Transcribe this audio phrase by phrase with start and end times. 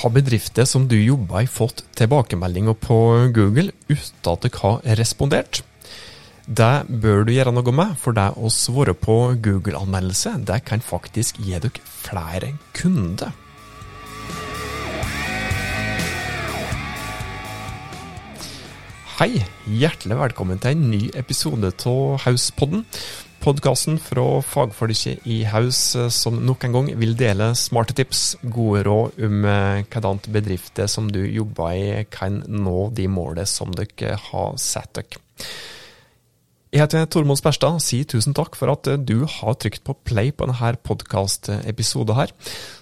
[0.00, 2.96] Har bedrifter som du jobber i fått tilbakemeldinger på
[3.36, 5.60] Google uten at dere har respondert?
[6.48, 11.42] Det bør du gjøre noe med, for det å svare på Google-anmeldelse det kan faktisk
[11.44, 13.36] gi dere flere kunder.
[19.18, 19.34] Hei,
[19.68, 22.88] hjertelig velkommen til en ny episode av Hauspodden
[23.40, 28.84] podkasten fra fagfolket i Haus eh, som nok en gang vil dele smarte tips, gode
[28.86, 34.18] råd om eh, hvordan bedrifter som du jobber i kan nå de målene som dere
[34.28, 35.22] har satt dere.
[36.70, 40.28] Jeg heter Tormod Sperstad, og sier tusen takk for at du har trykt på play
[40.30, 42.30] på denne podkast-episoden her,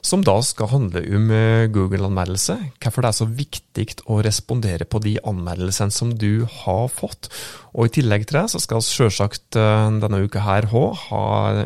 [0.04, 5.00] som da skal handle om eh, Google-anmeldelse, hvorfor det er så viktig å respondere på
[5.00, 7.30] de anmeldelsene som du har fått.
[7.72, 10.84] Og I tillegg til det så skal vi selvsagt eh, denne uka her ha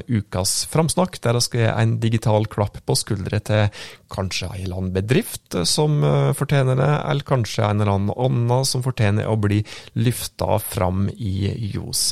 [0.07, 4.79] ukas framsnakk, der det skal gi en digital klapp på skuldre til kanskje en eller
[4.79, 9.39] annen bedrift som eh, fortjener det, eller kanskje en eller annen annen som fortjener å
[9.41, 9.63] bli
[9.99, 12.12] løfta fram i ljoset.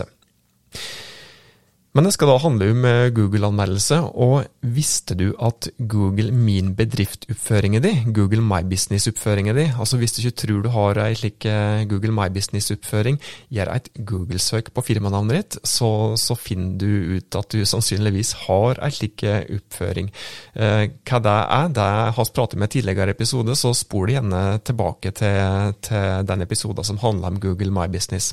[1.91, 7.83] Men det skal da handle om eh, Google-anmeldelse, og visste du at Google Min bedrift-oppføringen
[7.83, 11.83] din, Google My Business-oppføringen din, altså hvis du ikke tror du har ei slik eh,
[11.91, 13.19] Google My Business-oppføring,
[13.51, 18.79] gjør et Google-søk på firmanavnet ditt, så, så, finner du ut at du sannsynligvis har
[18.87, 20.13] ei slik eh, oppføring.
[20.55, 25.11] Hva det er, det har vi pratet med i tidligere episode, så spol gjerne tilbake
[25.19, 28.31] til, til den episoden som handler om Google My Business.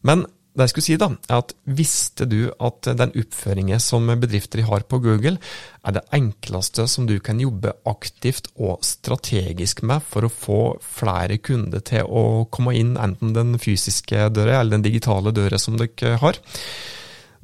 [0.00, 0.24] Men
[0.56, 4.86] det jeg skulle si da, er at Visste du at den oppføringen som bedrifter har
[4.88, 5.36] på Google,
[5.84, 11.36] er det enkleste som du kan jobbe aktivt og strategisk med for å få flere
[11.44, 16.16] kunder til å komme inn, enten den fysiske døra eller den digitale døra som dere
[16.22, 16.40] har?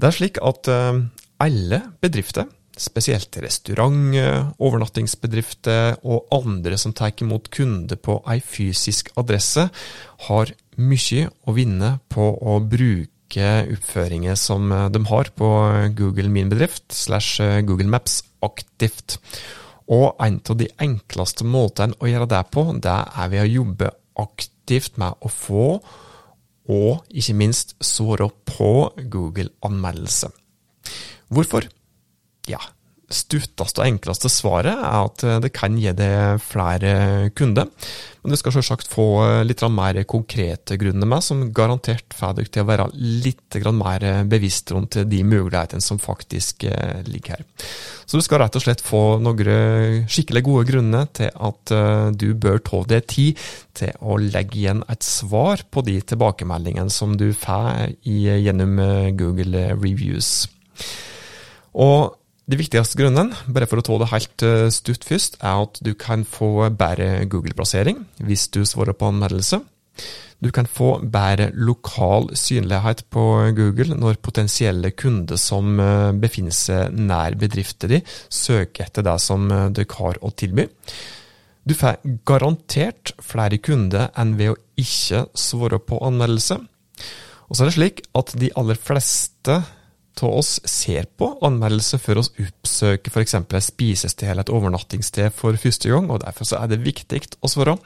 [0.01, 1.05] Det er slik at eh,
[1.45, 2.49] alle bedrifter,
[2.81, 4.17] spesielt restaurant,
[4.57, 9.69] overnattingsbedrifter og andre som tar imot kunder på ei fysisk adresse,
[10.29, 15.49] har mye å vinne på å bruke oppføringer som de har på
[15.97, 19.19] Google Min bedrift slash Google Maps aktivt.
[19.93, 23.91] Og en av de enkleste måtene å gjøre det på, det er ved å jobbe
[24.23, 25.67] aktivt med å få,
[26.73, 30.31] og ikke minst svare på Google-anmeldelse.
[31.33, 31.67] Hvorfor?
[32.49, 32.61] Ja,
[33.15, 37.71] stutteste og enkleste svaret er at det kan gi deg flere kunder.
[38.23, 39.07] Men du skal selvsagt få
[39.43, 44.71] litt mer konkrete grunner med, som garantert får deg til å være litt mer bevisst
[44.71, 47.45] rundt de mulighetene som faktisk eh, ligger her.
[48.07, 52.33] Så du skal rett og slett få noen skikkelig gode grunner til at eh, du
[52.39, 53.45] bør ta deg tid
[53.79, 59.71] til å legge igjen et svar på de tilbakemeldingene som du får gjennom eh, Google
[59.75, 60.47] Reviews.
[61.73, 62.13] Og
[62.53, 65.95] de viktigste grunnene, bare for å ta det helt eh, stutt først, er at du
[65.97, 69.63] kan få bedre Google-plassering hvis du svarer på anmeldelse.
[70.43, 73.25] Du kan få bedre lokal synlighet på
[73.57, 79.49] Google når potensielle kunder som eh, befinner seg nær bedriften din, søker etter det som
[79.49, 80.69] eh, dere har å tilby.
[81.65, 86.59] Du får garantert flere kunder enn ved å ikke svare på anmeldelse.
[87.49, 89.63] Og så er det slik at de aller fleste
[90.21, 93.39] av oss ser på anmeldelse før oss oppsøker f.eks.
[93.41, 97.79] et spisested eller et overnattingssted for første gang, og derfor er det viktig å svare.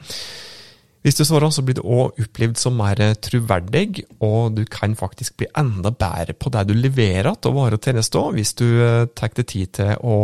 [1.05, 5.37] Hvis du svarer, så blir du òg opplevd som mer troverdig, og du kan faktisk
[5.39, 9.31] bli enda bedre på det du leverer til varer og tjenester, hvis du eh, tar
[9.37, 10.17] deg tid til å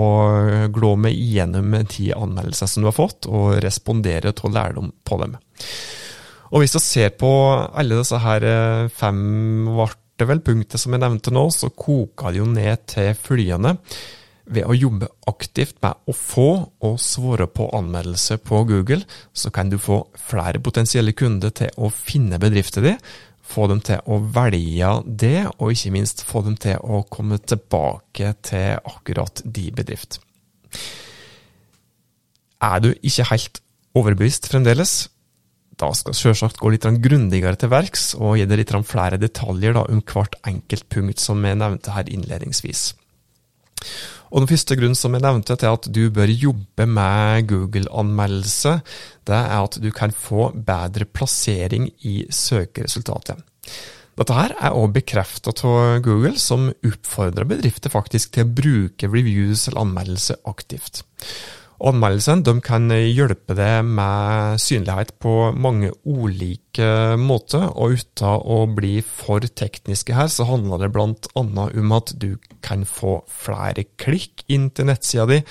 [0.76, 5.38] glå med igjennom ti anmeldelser som du har fått, og respondere til lærdom på dem.
[6.54, 7.32] Og hvis du ser på
[7.64, 12.32] alle disse her eh, fem vart første vel punktet som jeg nevnte nå, så koka
[12.32, 13.78] det jo ned til følgende.
[14.46, 19.04] Ved å jobbe aktivt med å få og svare på anmeldelse på Google,
[19.34, 23.00] så kan du få flere potensielle kunder til å finne bedriften din,
[23.44, 28.36] få dem til å velge det, og ikke minst få dem til å komme tilbake
[28.44, 30.20] til akkurat de bedrift.
[32.64, 33.60] Er du ikke helt
[33.96, 35.08] overbevist fremdeles,
[35.82, 39.86] da skal selvsagt gå litt grundigere til verks og gi deg litt flere detaljer da,
[39.90, 42.92] om hvert enkelt punkt som jeg nevnte her innledningsvis.
[44.34, 48.80] Og Den første grunnen som jeg nevnte til at du bør jobbe med Google-anmeldelse,
[49.30, 53.44] det er at du kan få bedre plassering i søkeresultatet.
[54.14, 59.68] Dette her er også bekreftet av Google, som oppfordrer bedrifter faktisk til å bruke reviews
[59.68, 61.02] eller anmeldelse aktivt.
[61.84, 69.00] Anmeldelsen de kan hjelpe deg med synlighet på mange ulike måter, og uten å bli
[69.04, 71.10] for tekniske her, så handler det bl.a.
[71.34, 75.42] om at du kan få flere klikk inn til nettsida di.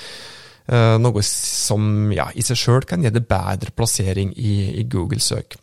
[0.71, 5.59] Eh, noe som ja, i seg sjøl kan gi det bedre plassering i, i Google-søk.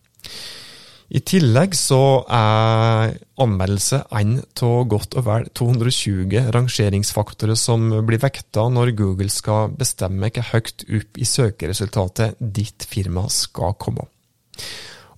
[1.09, 8.67] I tillegg så er anmeldelse en av godt og vel 220 rangeringsfaktorer som blir vekta
[8.69, 14.05] når Google skal bestemme hvor høyt opp i søkeresultatet ditt firma skal komme.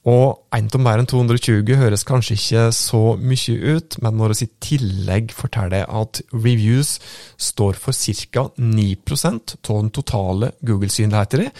[0.07, 4.47] Og en av mer enn 220 høres kanskje ikke så mye ut, men når vi
[4.47, 6.95] i tillegg forteller at reviews
[7.37, 8.47] står for ca.
[8.57, 11.51] 9% av den totale Google-synligheten,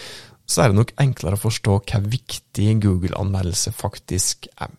[0.51, 4.73] så er det nok enklere å forstå hvor viktig Google-anmeldelse faktisk er.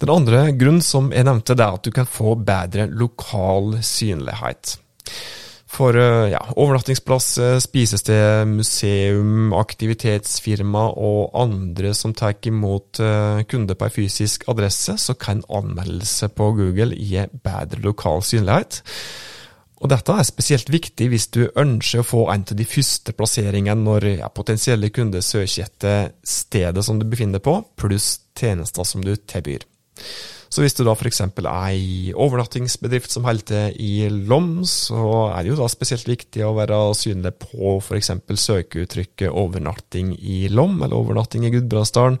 [0.00, 4.78] Den andre grunnen som jeg nevnte, det er at du kan få bedre lokal synlighet.
[5.70, 7.28] For eh, ja, overnattingsplass,
[7.62, 15.14] spisested, museum, aktivitetsfirma og andre som tar imot eh, kunder på en fysisk adresse, så
[15.14, 18.80] kan anmeldelse på Google gi bedre lokal synlighet.
[19.80, 23.80] Og dette er spesielt viktig hvis du ønsker å få en av de første plasseringene
[23.80, 29.04] når ja, potensielle kunder søker etter stedet som du befinner deg på, pluss tjenester som
[29.04, 29.64] du tilbyr.
[30.50, 31.20] Så hvis du da f.eks.
[31.22, 36.42] er ei overnattingsbedrift som holder til i Lom, så er det jo da spesielt viktig
[36.42, 38.10] å være synlig på f.eks.
[38.34, 42.18] søkeuttrykket 'overnatting i Lom' eller 'overnatting i Gudbrandsdalen'.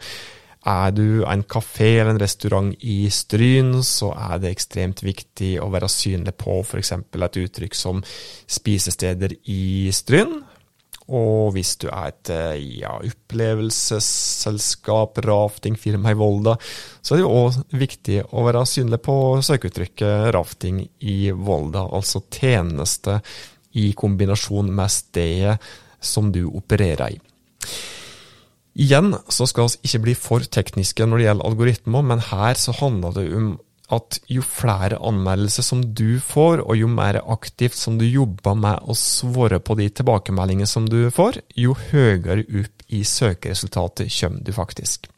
[0.68, 5.70] Er du en kafé eller en restaurant i Stryn, så er det ekstremt viktig å
[5.72, 6.92] være synlig på f.eks.
[6.92, 10.42] et uttrykk som 'spisesteder i Stryn',
[11.10, 16.54] og hvis du er et eh, ja, opplevelsesselskap, raftingfirma i Volda,
[17.02, 22.20] så er det jo òg viktig å være synlig på søkeuttrykket rafting i Volda, altså
[22.30, 23.20] tjeneste
[23.80, 25.58] i kombinasjon med stedet
[26.00, 27.18] som du opererer i.
[28.78, 32.74] Igjen så skal vi ikke bli for tekniske når det gjelder algoritmer, men her så
[32.78, 33.50] handler det om
[33.90, 38.86] at jo flere anmeldelser som du får, og jo mer aktivt som du jobber med
[38.86, 44.52] å svare på de tilbakemeldingene som du får, jo høyere opp i søkeresultatet kommer du
[44.54, 45.10] faktisk.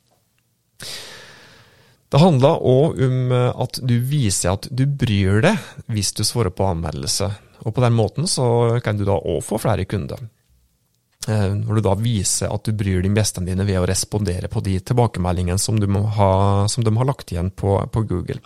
[2.13, 6.67] Det handler òg om at du viser at du bryr deg hvis du svarer på
[6.69, 7.31] anmeldelse,
[7.65, 10.21] og på den måten så kan du da òg få flere kunder.
[11.31, 14.51] Eh, når du da viser at du bryr deg om gjestene dine ved å respondere
[14.51, 15.79] på de tilbakemeldingene som,
[16.17, 16.33] ha,
[16.71, 18.41] som de har lagt igjen på, på Google.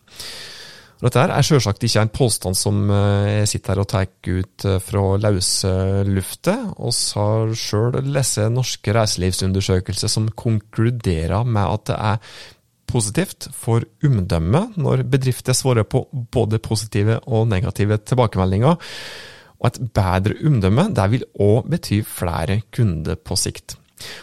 [0.96, 4.76] Dette er selvsagt ikke en påstand som eh, jeg sitter her og tar ut eh,
[4.81, 5.73] fra løse
[6.08, 6.67] luftet.
[6.76, 12.37] Vi har sjøl lest norske reiselivsundersøkelser som konkluderer med at det er
[12.87, 18.76] positivt for omdømmet når bedrifter svarer på både positive og negative tilbakemeldinger.
[19.60, 23.78] Og et bedre omdømme det vil òg bety flere kunder på sikt.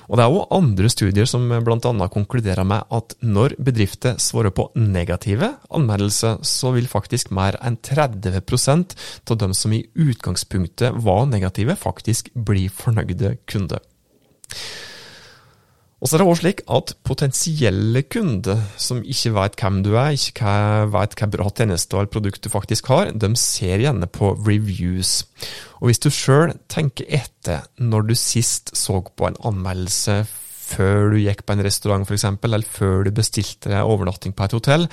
[0.07, 2.07] Og Det er òg andre studier som bl.a.
[2.13, 8.93] konkluderer med at når bedrifter svarer på negative anmeldelser, så vil faktisk mer enn 30%
[9.31, 13.81] av dem som i utgangspunktet var negative, faktisk bli fornøyde kunder.
[16.03, 20.17] Og så er det også slik at potensielle kunder som ikke vet hvem du er,
[20.17, 20.55] ikke
[20.91, 25.21] vet hva bra tjeneste eller produkt du faktisk har, de ser gjerne på reviews.
[25.79, 31.21] Og hvis du sjøl tenker etter når du sist så på en anmeldelse før du
[31.23, 34.87] gikk på en restaurant f.eks., eller før du bestilte deg overnatting på et hotell,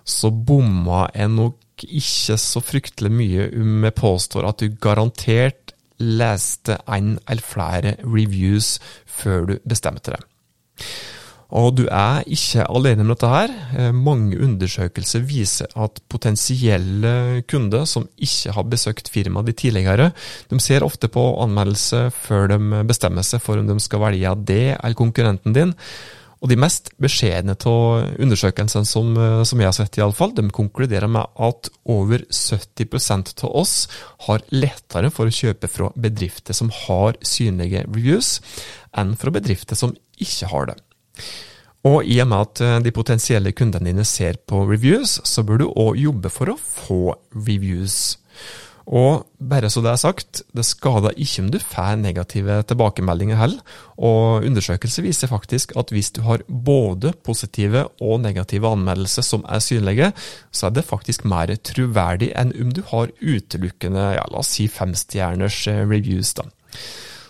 [0.00, 6.80] så bomma jeg nok ikke så fryktelig mye om jeg påstår at du garantert leste
[6.88, 10.30] en eller flere reviews før du bestemte deg.
[11.54, 13.52] Og du er ikke alene med dette her.
[13.78, 20.10] Eh, mange undersøkelser viser at potensielle kunder som ikke har besøkt firmaet de tidligere,
[20.50, 24.66] de ser ofte på anmeldelse før de bestemmer seg for om de skal velge det
[24.74, 25.74] eller konkurrenten din.
[26.44, 30.34] Og de mest beskjedne av undersøkelsene som, eh, som, jeg har sett, i alle fall,
[30.36, 33.86] de konkluderer med at over 70% av oss
[34.26, 38.40] har lettere for å kjøpe fra bedrifter som har synlige reviews,
[38.92, 40.78] enn fra bedrifter som ikke har det.
[41.84, 45.60] Og i og med at eh, de potensielle kundene dine ser på reviews, så bør
[45.60, 47.02] du òg jobbe for å få
[47.36, 48.16] reviews.
[48.84, 53.76] Og bare så det er sagt, det skader ikke om du får negative tilbakemeldinger heller.
[53.96, 59.64] Og undersøkelser viser faktisk at hvis du har både positive og negative anmeldelser som er
[59.64, 60.12] synlige,
[60.52, 64.68] så er det faktisk mer troverdig enn om du har utelukkende, ja, la oss si
[64.68, 66.36] femstjerners eh, reviews.
[66.36, 66.48] da.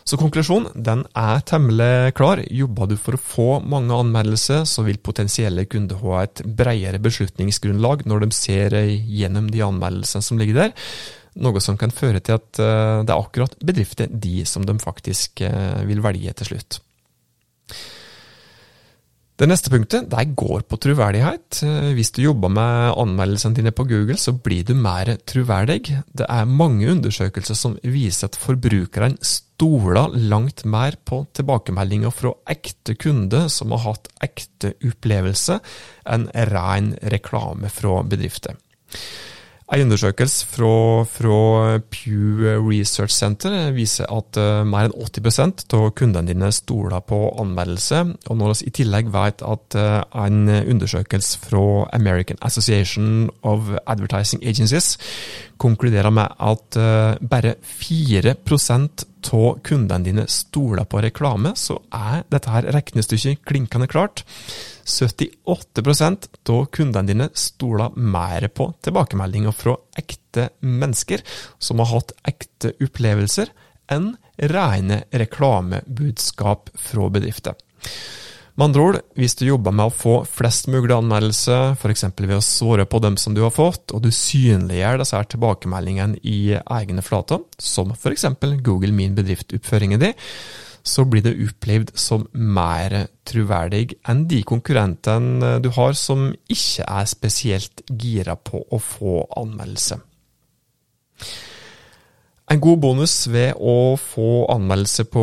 [0.04, 2.42] Så konklusjonen den er temmelig klar.
[2.52, 8.04] Jobber du for å få mange anmeldelser, så vil potensielle kunder ha et bredere beslutningsgrunnlag
[8.08, 10.75] når de ser gjennom de anmeldelsene som ligger der.
[11.40, 15.40] Noe som kan føre til at eh, det er akkurat bedrifter de som de faktisk
[15.42, 16.78] eh, vil velge til slutt.
[19.35, 21.59] Det neste punktet det går på troverdighet.
[21.97, 25.88] Hvis du jobber med anmeldelsene dine på Google, så blir du mer troverdig.
[26.14, 32.95] Det er mange undersøkelser som viser at forbrukerne stoler langt mer på tilbakemeldinger fra ekte
[32.95, 35.59] kunder som har hatt ekte opplevelse,
[36.07, 38.55] enn ren reklame fra bedrifter.
[39.73, 46.28] En undersøkelse fra, fra, Pew Research Center viser at uh, mer enn 80 av kundene
[46.28, 48.02] dine stoler på anmeldelse.
[48.28, 54.44] Og når vi i tillegg vet at uh, en undersøkelse fra American Association of Advertising
[54.44, 54.99] Agencies
[55.56, 62.52] konkluderer med at uh, bare 4 av kundene dine stoler på reklame, så er dette
[62.52, 64.26] her regnestykket klinkende klart.
[64.85, 71.25] 78% av kundene dine stoler mer på tilbakemeldinger fra ekte mennesker
[71.59, 73.53] som har hatt ekte opplevelser,
[73.93, 77.57] enn rene reklamebudskap fra bedrifter.
[78.55, 82.05] Med andre ord, hvis du jobber med å få flest mulig anmeldelser, f.eks.
[82.21, 86.21] ved å svare på dem som du har fått, og du synliggjør disse her tilbakemeldingene
[86.23, 88.29] i egne flater, som f.eks.
[88.62, 90.14] Google Min bedrift-oppføringen din,
[90.85, 97.09] så blir det opplevd som mer troverdig enn de konkurrentene du har som ikke er
[97.09, 99.99] spesielt gira på å få anmeldelse.
[102.53, 105.23] En god bonus ved å få anmeldelse på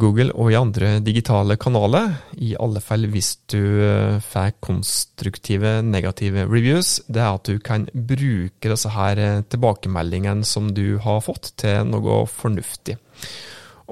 [0.00, 6.46] Google og i andre digitale kanaler, i alle fall hvis du eh, får konstruktive negative
[6.48, 11.52] reviews, det er at du kan bruke disse her eh, tilbakemeldingene som du har fått,
[11.60, 12.96] til noe fornuftig.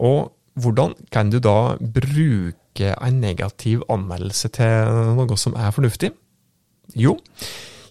[0.00, 6.12] Og hvordan kan du da bruke en negativ anmeldelse til noe som er fornuftig?
[6.98, 7.16] Jo,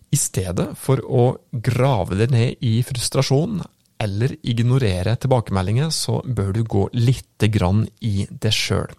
[0.10, 3.62] i stedet for å grave det ned i frustrasjon
[4.00, 8.90] eller ignorere tilbakemeldinger, så bør du gå lite grann i det sjøl.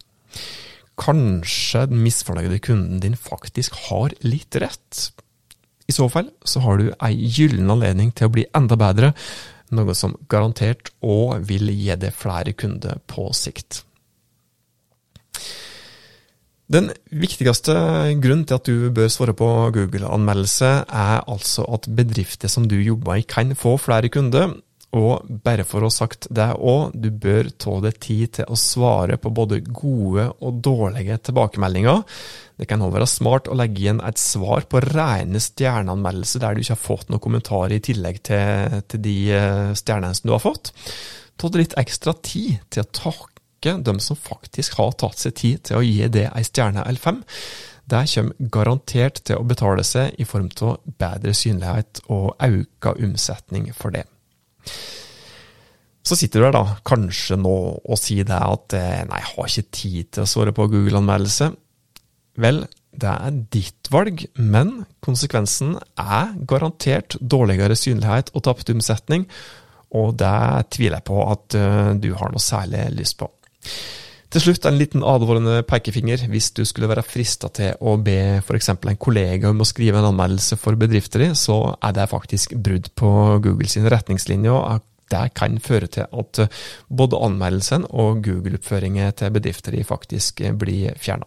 [1.00, 5.06] Kanskje den misfornøyde kunden din faktisk har litt rett.
[5.88, 9.14] I så fall så har du ei gyllen anledning til å bli enda bedre,
[9.74, 13.84] noe som garantert òg vil gi deg flere kunder på sikt.
[16.70, 17.74] Den viktigste
[18.22, 23.18] grunnen til at du bør svare på Google-anmeldelse, er altså at bedrifter som du jobber
[23.18, 24.54] i kan få flere kunder.
[24.98, 28.58] Og bare for å ha sagt det òg, du bør ta deg tid til å
[28.58, 32.02] svare på både gode og dårlige tilbakemeldinger.
[32.58, 36.64] Det kan òg være smart å legge igjen et svar på rene stjerneanmeldelser der du
[36.64, 40.74] ikke har fått noen kommentarer i tillegg til, til de eh, stjernene du har fått.
[41.38, 45.66] Ta deg litt ekstra tid til å takke dem som faktisk har tatt seg tid
[45.70, 47.22] til å gi det ei stjerne eller fem.
[47.90, 53.70] Det kommer garantert til å betale seg i form av bedre synlighet og økt omsetning
[53.76, 54.08] for det.
[56.06, 59.50] Så sitter du der da, kanskje nå og sier det at eh, nei, jeg har
[59.50, 61.50] ikke tid til å svare på Google-anmeldelse.
[62.40, 64.72] Vel, det er ditt valg, men
[65.04, 69.26] konsekvensen er garantert dårligere synlighet og tapt omsetning,
[69.94, 73.26] og det tviler jeg på at uh, du har noe særlig lyst på.
[74.30, 78.68] Til slutt en liten advarende pekefinger hvis du skulle være frista til å be f.eks.
[78.76, 82.92] en kollega om å skrive en anmeldelse for bedrifter i, så er det faktisk brudd
[82.94, 83.10] på
[83.42, 84.78] Google sine retningslinjer.
[85.10, 86.44] Det kan føre til at
[86.86, 91.26] både anmeldelsen og Google-oppføringen til bedrifter i faktisk blir fjerna.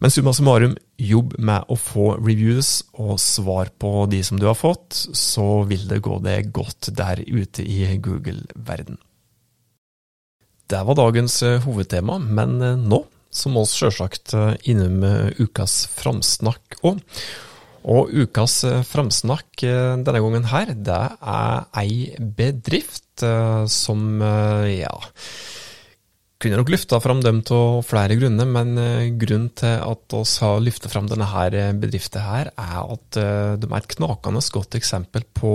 [0.00, 4.56] Men summa summarum, jobb med å få reviews og svar på de som du har
[4.56, 8.96] fått, så vil det gå deg godt der ute i Google-verden.
[10.70, 13.04] Det var dagens eh, hovedtema, men eh, nå
[13.34, 15.02] så må vi sjølsagt eh, innom
[15.42, 17.02] ukas framsnakk òg.
[17.84, 23.20] Og ukas framsnakk denne gangen her, det er ei bedrift
[23.68, 24.06] som,
[24.64, 24.94] ja
[26.40, 28.72] kunne nok løfta fram dem av flere grunner, men
[29.20, 33.20] grunnen til at vi har løfta fram denne her bedriften, her, er at
[33.60, 35.54] de er et knakende godt eksempel på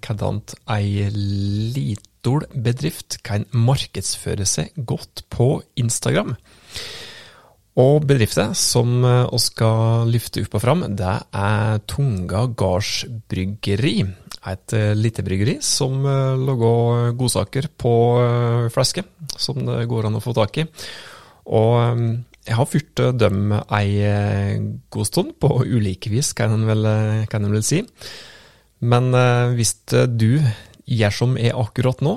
[0.00, 0.42] hvordan
[0.78, 2.15] ei liten
[2.52, 6.36] bedrift kan markedsføre seg godt på Instagram.
[7.76, 13.98] Og bedriften som vi skal løfte opp og fram, det er Tunga gardsbryggeri
[14.46, 17.92] et uh, lite bryggeri som uh, lager godsaker på
[18.72, 19.04] flaske,
[19.36, 20.66] som det går an å få tak i.
[21.46, 21.76] Og
[22.46, 24.06] jeg har fyrt dem ei
[24.90, 26.86] god stund, på ulike vis, kan en vel,
[27.26, 27.82] vel, si.
[28.86, 29.10] Men
[29.54, 30.42] hvis du
[30.86, 32.16] gjør som er akkurat nå,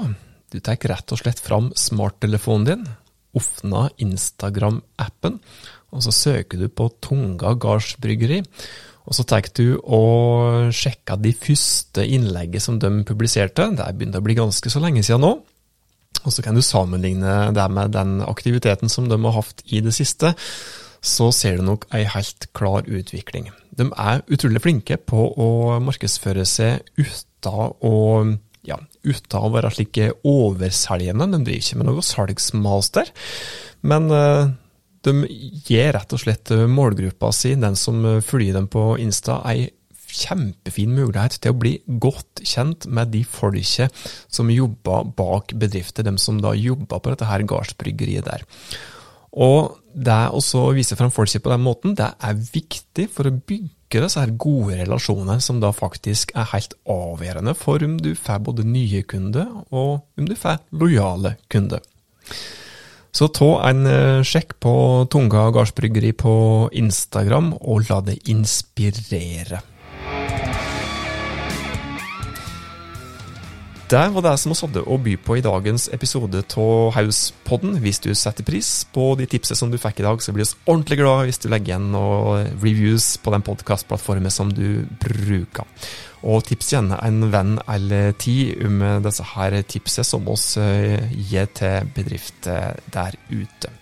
[0.49, 2.85] du tar rett og slett fram smarttelefonen din,
[3.37, 5.37] åpner Instagram-appen,
[5.93, 8.43] og så søker du på Tunga gardsbryggeri.
[9.09, 13.65] Og så tar du og sjekker de første innlegget som de publiserte.
[13.73, 15.31] Det er begynt å bli ganske så lenge siden nå.
[16.19, 19.95] Og så kan du sammenligne det med den aktiviteten som de har hatt i det
[19.97, 20.35] siste.
[21.01, 23.45] så ser du nok ei helt klar utvikling.
[23.71, 27.93] De er utrolig flinke på å markedsføre seg uten å
[28.67, 31.29] ja, uten å være slik overselgende.
[31.31, 33.11] De driver ikke med noe salgsmaster,
[33.87, 34.51] men uh,
[35.07, 35.15] de
[35.69, 39.69] gir rett og slett målgruppa si, den som følger dem på Insta, ei
[40.09, 43.93] kjempefin mulighet til å bli godt kjent med de folket
[44.31, 48.45] som jobber bak bedrifter, dem som da jobber på dette her gardsbryggeriet der.
[49.39, 53.75] Og det å vise frem folket på den måten, det er viktig for å bygge
[53.89, 58.65] disse her gode relasjonene, som da faktisk er helt avgjørende for om du får både
[58.67, 61.81] nye kunder, og om du får lojale kunder.
[63.09, 64.73] Så ta en eh, sjekk på
[65.09, 66.33] Tunga gardsbryggeri på
[66.77, 69.63] Instagram, og la det inspirere.
[73.89, 77.79] Det var det som vi hadde å by på i dagens episode av Hauspodden.
[77.81, 80.69] Hvis du setter pris på de tipsene som du fikk i dag, så blir vi
[80.69, 85.65] ordentlig glad hvis du legger igjen noen reviews på den podkastplattformen som du bruker.
[86.21, 88.77] Og tips gjerne en venn eller ti om
[89.07, 93.73] disse her tipsene som oss eh, gir til bedrifter der ute.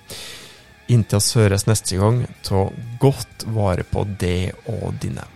[0.87, 2.69] Inntil oss høres neste gang, ta
[3.03, 5.33] godt vare på det og dine.